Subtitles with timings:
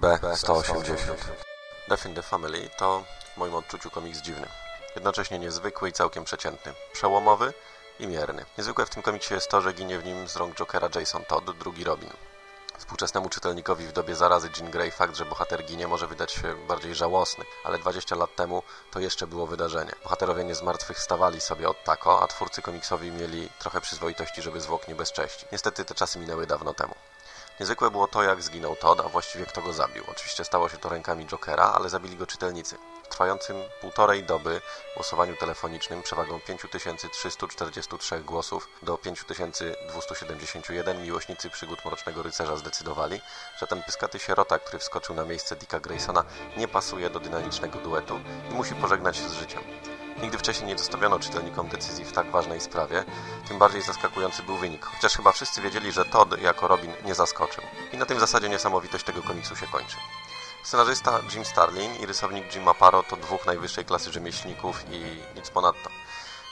[0.00, 0.94] B180
[1.88, 3.04] Death in the Family to
[3.34, 4.48] w moim odczuciu komiks dziwny.
[4.94, 6.72] Jednocześnie niezwykły i całkiem przeciętny.
[6.92, 7.54] Przełomowy
[7.98, 8.44] i mierny.
[8.58, 11.58] Niezwykłe w tym komiksie jest to, że ginie w nim z rąk Jokera Jason Todd,
[11.58, 12.10] drugi Robin.
[12.78, 16.94] Współczesnemu czytelnikowi w dobie zarazy Jean Grey fakt, że bohater ginie może wydać się bardziej
[16.94, 19.92] żałosny, ale 20 lat temu to jeszcze było wydarzenie.
[20.02, 24.94] Bohaterowie nie zmartwychwstawali sobie od tako, a twórcy komiksowi mieli trochę przyzwoitości, żeby zwłok nie
[24.94, 25.48] bezcześcić.
[25.52, 26.94] Niestety te czasy minęły dawno temu.
[27.60, 30.04] Niezwykłe było to, jak zginął Todd, a właściwie kto go zabił.
[30.08, 32.76] Oczywiście stało się to rękami Jokera, ale zabili go czytelnicy.
[33.04, 34.60] W trwającym półtorej doby
[34.94, 43.20] głosowaniu telefonicznym przewagą 5343 głosów do 5271 miłośnicy przygód Mrocznego Rycerza zdecydowali,
[43.60, 46.24] że ten pyskaty sierota, który wskoczył na miejsce Dicka Graysona,
[46.56, 48.20] nie pasuje do dynamicznego duetu
[48.50, 49.62] i musi pożegnać się z życiem.
[50.22, 53.04] Nigdy wcześniej nie zostawiono czytelnikom decyzji w tak ważnej sprawie,
[53.48, 57.64] tym bardziej zaskakujący był wynik, chociaż chyba wszyscy wiedzieli, że Todd jako Robin nie zaskoczył.
[57.92, 59.96] I na tym zasadzie niesamowitość tego komiksu się kończy.
[60.62, 65.90] Scenarzysta Jim Starlin i rysownik Jim Aparo to dwóch najwyższej klasy rzemieślników i nic ponadto.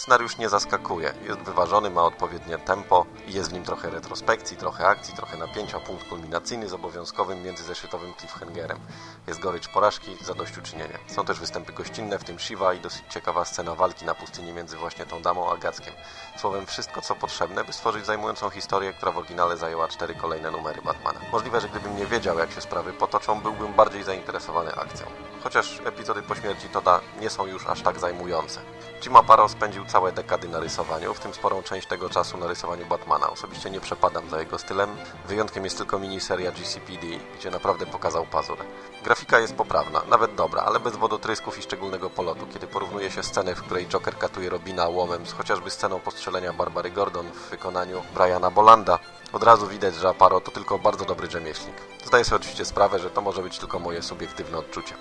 [0.00, 4.86] Scenariusz nie zaskakuje, jest wyważony, ma odpowiednie tempo i jest w nim trochę retrospekcji, trochę
[4.86, 8.78] akcji, trochę napięcia, punkt kulminacyjny z obowiązkowym międzyzeszytowym cliffhangerem.
[9.26, 10.98] Jest gorycz porażki, zadośćuczynienie.
[11.06, 14.76] Są też występy gościnne, w tym Shiva i dosyć ciekawa scena walki na pustyni między
[14.76, 15.94] właśnie tą damą a Gackiem.
[16.36, 20.82] Słowem wszystko co potrzebne, by stworzyć zajmującą historię, która w oryginale zajęła cztery kolejne numery
[20.82, 21.20] Batmana.
[21.32, 25.06] Możliwe, że gdybym nie wiedział jak się sprawy potoczą, byłbym bardziej zainteresowany akcją.
[25.42, 28.60] Chociaż epizody po śmierci Toda nie są już aż tak zajmujące.
[29.04, 32.86] Jim Aparo spędził całe dekady na rysowaniu, w tym sporą część tego czasu na rysowaniu
[32.86, 33.30] Batmana.
[33.30, 34.96] Osobiście nie przepadam za jego stylem.
[35.28, 37.06] Wyjątkiem jest tylko miniseria GCPD,
[37.38, 38.58] gdzie naprawdę pokazał pazur.
[39.04, 42.46] Grafika jest poprawna, nawet dobra, ale bez wodotrysków i szczególnego polotu.
[42.52, 46.90] Kiedy porównuje się scenę, w której Joker katuje Robina łomem z chociażby sceną postrzelenia Barbary
[46.90, 48.98] Gordon w wykonaniu Briana Bolanda,
[49.32, 51.76] od razu widać, że Aparo to tylko bardzo dobry rzemieślnik.
[52.04, 54.94] Zdaję sobie oczywiście sprawę, że to może być tylko moje subiektywne odczucie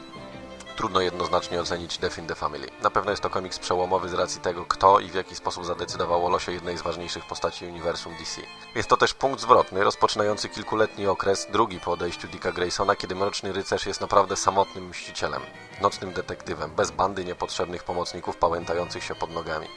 [0.80, 2.68] trudno jednoznacznie ocenić Death in the Family.
[2.84, 6.26] Na pewno jest to komiks przełomowy z racji tego, kto i w jaki sposób zadecydował
[6.26, 8.42] o losie jednej z ważniejszych postaci uniwersum DC.
[8.76, 13.54] Jest to też punkt zwrotny, rozpoczynający kilkuletni okres, drugi po odejściu Dicka Graysona, kiedy Mroczny
[13.54, 15.42] Rycerz jest naprawdę samotnym mścicielem,
[15.82, 19.68] nocnym detektywem, bez bandy niepotrzebnych pomocników pałętających się pod nogami.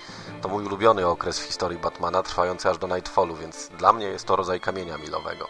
[0.43, 4.27] To mój ulubiony okres w historii Batmana, trwający aż do Nightfallu, więc dla mnie jest
[4.27, 5.49] to rodzaj kamienia milowego.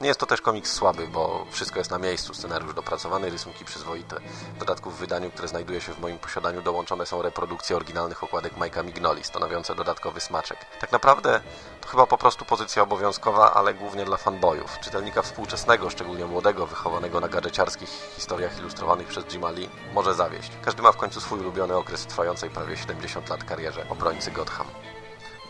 [0.00, 4.16] Nie jest to też komiks słaby, bo wszystko jest na miejscu, scenariusz dopracowany, rysunki przyzwoite.
[4.54, 8.52] W dodatku w wydaniu, które znajduje się w moim posiadaniu, dołączone są reprodukcje oryginalnych okładek
[8.56, 10.58] Mike'a Mignoli, stanowiące dodatkowy smaczek.
[10.80, 11.40] Tak naprawdę
[11.80, 14.80] to chyba po prostu pozycja obowiązkowa, ale głównie dla fanboyów.
[14.80, 20.52] Czytelnika współczesnego, szczególnie młodego, wychowanego na gadżeciarskich historiach ilustrowanych przez Jim Lee, może zawieść.
[20.64, 24.66] Każdy ma w końcu swój ulubiony okres trwającej prawie 70 lat karierze obrońcy Gotham.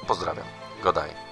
[0.06, 0.46] Pozdrawiam.
[0.82, 1.31] Godaj.